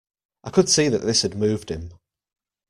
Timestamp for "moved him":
1.37-1.91